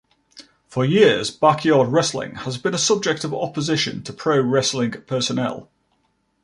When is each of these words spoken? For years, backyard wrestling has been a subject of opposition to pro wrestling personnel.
For 0.65 0.83
years, 0.83 1.29
backyard 1.29 1.89
wrestling 1.89 2.33
has 2.37 2.57
been 2.57 2.73
a 2.73 2.79
subject 2.79 3.23
of 3.23 3.35
opposition 3.35 4.01
to 4.01 4.11
pro 4.11 4.41
wrestling 4.41 4.93
personnel. 5.05 5.69